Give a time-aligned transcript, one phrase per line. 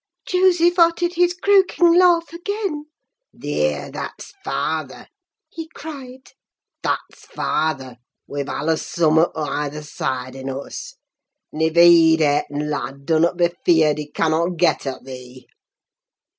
[0.25, 2.85] "Joseph uttered his croaking laugh again.
[3.39, 5.07] "'Thear, that's t' father!'
[5.47, 6.31] he cried.
[6.81, 7.97] 'That's father!
[8.25, 10.95] We've allas summut o' either side in us.
[11.51, 15.45] Niver heed, Hareton, lad—dunnut be 'feard—he cannot get at thee!